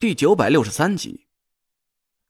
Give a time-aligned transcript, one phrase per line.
[0.00, 1.26] 第九百六十三集，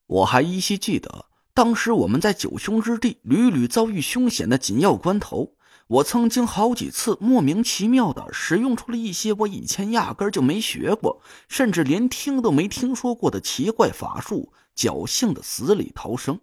[0.07, 5.55] 我还依稀记得，当时我们在九凶之地屡屡遭遇凶险的紧要关头，
[5.87, 16.41] 我曾经好几次莫名其妙的使用出了一些我以前压根就没学过，甚至连听都没听说过的奇怪法术，侥幸的死里逃生。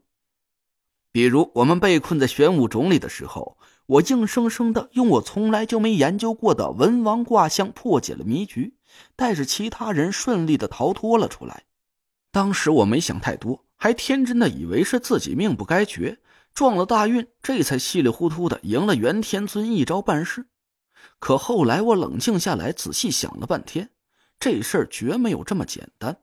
[1.11, 3.57] 比如，我们被困在玄武冢里的时候，
[3.87, 8.75] 我硬生生的用我从来就没研究过的文王卦象破解了迷局。
[9.15, 11.65] 带着其他人顺利的逃脱了出来。
[12.31, 16.19] 当时我没想太多，还天真的以为是自己命不该绝，
[16.53, 20.47] 撞了大运，这才稀里糊涂的赢了元天尊一招半式。
[21.19, 23.91] 可后来我冷静下来，仔细想了半天，
[24.39, 26.17] 这事儿绝没有这么简单。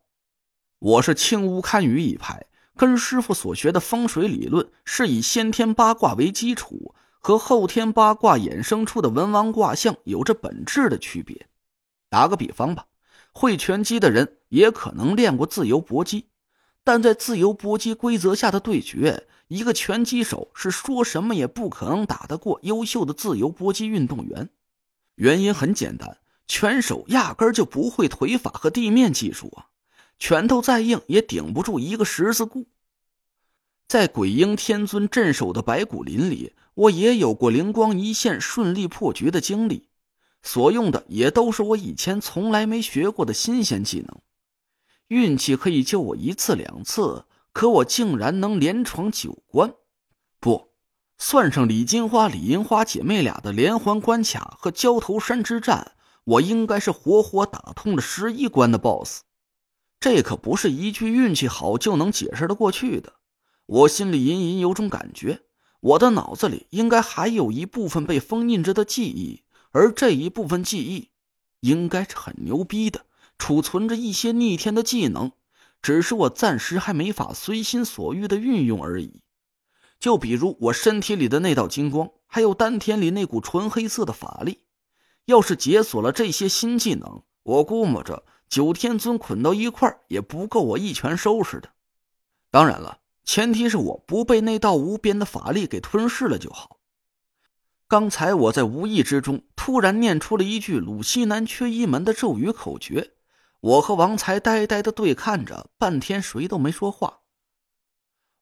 [0.79, 2.47] 我是青乌堪舆一派，
[2.77, 6.95] 跟师傅所学的风水理论是以先天八卦为基础，
[7.25, 11.49] 和后天八卦衍生出的文王卦象有着本质的区别。
[12.11, 12.85] 打个比方吧，
[13.33, 16.27] 会拳击的人也可能练过自由搏击，
[16.85, 24.51] 但在自由搏击规则下的对决，一个拳击手是说什么也不可能打得过优秀的自由搏击运动员。
[25.15, 29.69] 原因很简单，拳手压根就不会腿法和地面技术啊，
[30.19, 32.67] 拳头再硬也顶不住一个十字固。
[33.89, 39.89] 在鬼婴天尊镇守的白骨林里，我也有过灵光一现、顺利破局的经历。
[40.43, 44.21] 所用的也都是我以前从来没学过的新鲜技能，
[45.09, 49.73] 运气可以救我一次两次，可我竟然能连闯九关，
[50.41, 50.69] 不
[51.17, 55.93] 算上李金花、李银花姐妹俩的连环关卡和焦头山之战，
[56.25, 59.21] 我应该是活活打通了十一关的 BOSS。
[59.99, 63.15] 这可不是一句运气好就能解释的过去的。
[63.65, 65.41] 我心里隐隐有种感觉，
[65.85, 69.43] 我的脑子里应该还有一部分被封印着的记忆。
[69.71, 71.11] 而这一部分记忆，
[71.61, 73.05] 应该是很牛逼的，
[73.39, 75.33] 储存着一些逆天的技能，
[75.83, 79.21] 只是我暂时还没法随心所欲的运用而已。
[80.01, 84.61] 就比如我身体里的那道金光，还有丹田里那股纯黑色的法力，
[85.27, 91.69] 要是解锁了这些新技能，我估摸着九天尊捆到一块也不够我一拳收拾的。
[92.51, 96.79] 当然了，前提是我不被那道无边的法力给吞噬了就好。
[97.87, 103.13] 刚才我在无意之中突然念出了一句“鲁西南缺一门”的咒语口诀，
[103.61, 107.21] 我和王才呆呆的对看着，半天谁都没说话。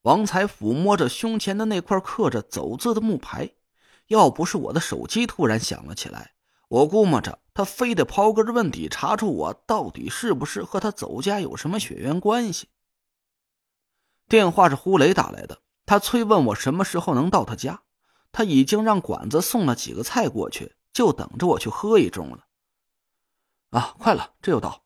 [0.02, 3.50] 王才抚摸着胸前的那块刻着“走”字的木牌，
[4.08, 6.32] 要不是我的手机突然响了起来，
[6.68, 12.68] 我估摸着他非得刨根问底，查出我到底是不是和他走家有什么血缘关系。
[14.32, 17.82] 电话是胡雷打来的，他催问我什么时候能到他家。
[18.32, 22.46] 他已经让管子送了几个菜过去，就等着我去喝一盅了。
[23.72, 24.84] 啊，快了，这就到。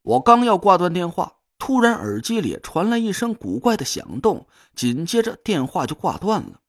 [0.00, 6.62] 我刚要挂断电话，突然耳机里传来一声古怪的响动，紧接着电话就挂断了。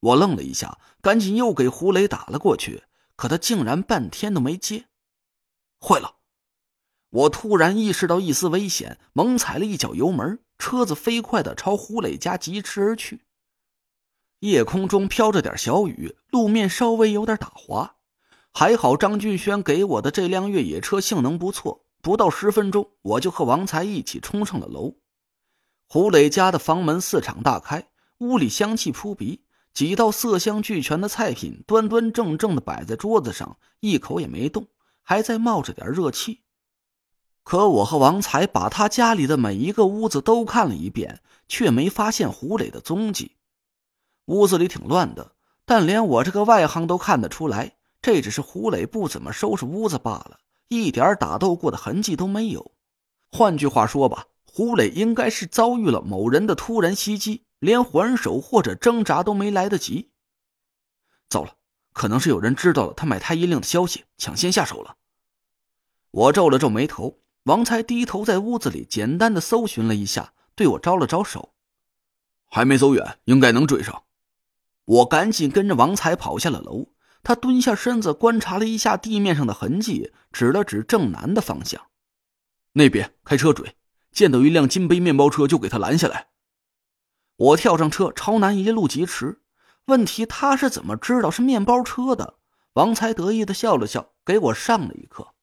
[0.00, 2.82] 我愣了一下，赶紧又给胡雷打了过去，
[3.14, 4.86] 可他竟然半天都没接。
[5.80, 6.16] 坏了！
[7.10, 13.24] 我突然意识到一丝危险，猛踩了一脚油门，车子飞快的朝胡磊家疾驰而去。
[14.38, 17.96] 夜空中飘着点小雨，路面稍微有点打滑，
[18.52, 24.94] 还好张俊轩给我的这辆越野车性能不错，不到十分钟我就和王才一起冲上了楼。
[25.88, 27.88] 胡磊家的房门四敞大开，
[28.18, 29.44] 屋里香气扑鼻，
[29.74, 34.68] 几道色香俱全的菜品端端正正的摆在桌子上，一口也没动，
[35.02, 36.42] 还在冒着点热气。
[37.42, 43.36] 可我和王才把他家里的每一个屋子都看了一遍，却没发现胡磊的踪迹。
[44.26, 45.32] 屋子里挺乱的，
[45.64, 52.72] 但连我这个外行都看得出来，这只是胡磊不怎么收拾屋子罢了，一点打斗过的痕迹都没有。
[53.32, 60.10] 换句话说吧，胡磊应该是遭遇了某人的突然袭击，连还手或者挣扎都没来得及。
[61.28, 61.54] 糟了，
[61.92, 64.96] 可能是有人知道了他买太医令的消息，抢先下手了。
[66.10, 71.54] 我皱了皱眉头，王才低头在屋子里简单的搜寻了一下，对我招了招手，
[72.46, 74.02] 还没走远，应该能追上。
[74.84, 76.88] 我赶紧跟着王才跑下了楼。
[77.22, 81.88] 他蹲下身子观察了一下地面上的痕迹，指了指正南的方向
[82.72, 83.76] ：“那边开车追，
[84.10, 86.28] 见到一辆金杯面包车就给他拦下来。”
[87.36, 89.42] 我跳上车朝南一路疾驰。
[89.86, 92.38] 问题他是怎么知道是面包车的？
[92.74, 95.34] 王才得意的笑了笑，给我上了一课。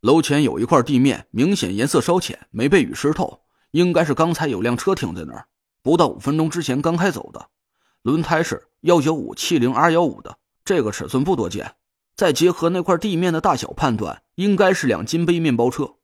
[0.00, 3.42] 楼前有一块地面，明显颜色稍浅，没被雨湿透，
[3.72, 5.44] 应该是刚才有辆车停在那儿，
[5.82, 7.48] 不到五分钟之前刚开走的。
[8.00, 11.74] 轮胎是幺九五七零 R 幺五的，这个尺寸不多见。
[12.16, 15.96] 再结合那块地面的大小判断，应该是辆金杯面包车。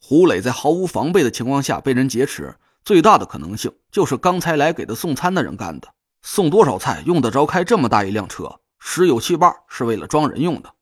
[0.00, 2.54] 胡磊在毫无防备的情况下被人劫持，
[2.84, 5.88] 最大的可能性就是刚才来给他送餐的人干的。
[6.22, 8.60] 送多少菜用得着开这么大一辆车？
[8.78, 10.72] 十有七八是为了装人用的。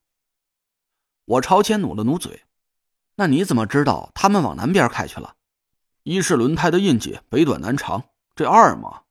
[1.28, 2.44] 我朝前努了努嘴，
[3.16, 5.34] 那你怎么知道他们往南边开去了？
[6.02, 8.04] 一是轮胎的印记北短南长，
[8.34, 9.02] 这二嘛，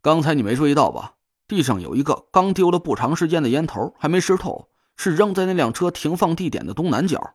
[0.00, 1.16] 刚才你没注意到吧？
[1.46, 7.34] 地上有一个刚丢了不长时间的烟头，还没湿透，是扔在那辆车停放地点的东南角。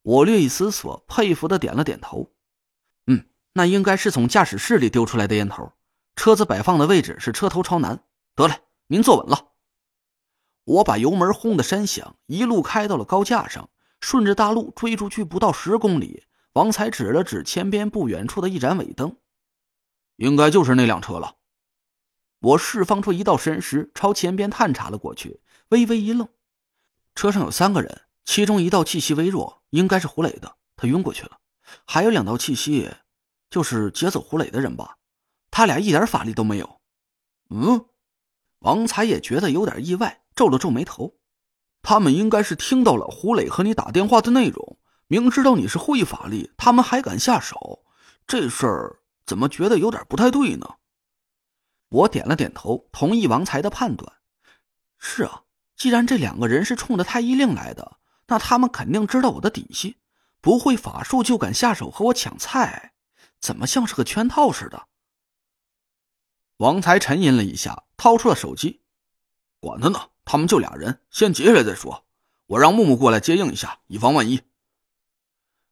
[0.00, 2.32] 我略一思索，佩服的点了点头。
[3.08, 5.70] 嗯，那应该是从驾驶室里丢出来的烟头。
[6.16, 8.02] 车子摆放的位置是车头朝南。
[8.34, 9.48] 得嘞，您坐稳了。
[10.68, 13.70] 我把油门轰的山响，一路开到了高架上，
[14.02, 16.24] 顺着大路追出去不到十公里。
[16.52, 19.16] 王才指了指前边不远处的一盏尾灯，
[20.16, 21.36] 应该就是那辆车了。
[22.40, 26.28] 我释放出一道神识，朝前边探查了过去，微微一愣。
[27.14, 31.38] 车上有三个人，其中一道气息微弱，应该是胡磊的，他晕过去了。
[31.86, 32.90] 还有两道气息，
[33.48, 34.98] 就是劫走胡磊的人吧？
[35.50, 36.80] 他俩一点法力都没有。
[37.48, 37.86] 嗯，
[38.58, 41.16] 王才也觉得有点意外，皱了皱眉头。
[41.82, 47.84] 他们应该是听到了胡磊和你打电话的内容，明知道你是会法力，他们还敢下手，
[48.24, 50.76] 这事儿怎么觉得有点不太对呢？
[51.88, 54.12] 我点了点头，同意王才的判断。
[54.98, 55.42] 是啊，
[55.74, 57.98] 既然这两个人是冲着太医令来的，
[58.28, 59.96] 那他们肯定知道我的底细，
[60.40, 62.92] 不会法术就敢下手和我抢菜，
[63.40, 64.86] 怎么像是个圈套似的？
[66.58, 68.82] 王才沉吟了一下，掏出了手机。
[69.60, 72.04] 管他呢，他们就俩人，先劫下来再说。
[72.48, 74.42] 我让木木过来接应一下，以防万一。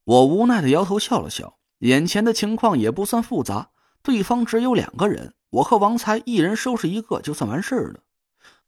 [0.04, 3.68] 我无奈的摇头笑了笑，眼前的情况也不算复杂，
[4.02, 8.00] 对方只有两个人，我和王才一人收拾一个就算完事了。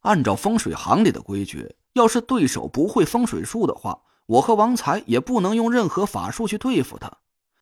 [0.01, 7.11] 按照风水行里的规矩，要是对手不会风水术的话，我和王才也不能用任何法术去对付他。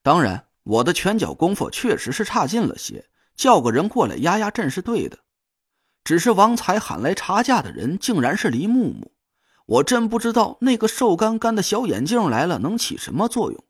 [0.03, 3.09] 当然，我的拳脚功夫确实是差劲了些。
[3.37, 5.19] 叫个人过来压压阵是对的，
[6.07, 9.11] 只是王才喊来查价的人竟然是黎木木，
[9.67, 13.65] 我真不知道那个瘦干干的小眼镜来了能起什么作用。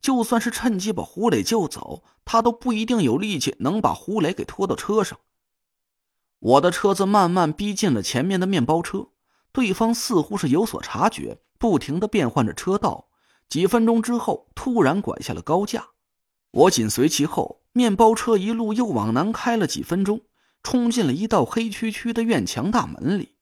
[0.00, 5.18] 就算是趁机把胡磊救走，他都不一定有力气能把胡磊给拖到车上。
[6.38, 9.08] 我的车子慢慢逼近了前面的面包车，
[9.52, 13.08] 对方似乎是有所察觉，不停的变换着车道。
[13.46, 15.88] 几分钟之后，突然拐下了高架，
[16.50, 17.60] 我紧随其后。
[17.74, 20.22] 面包车一路又往南开了几分钟，
[20.64, 23.33] 冲进了一道黑黢黢的院墙大门里。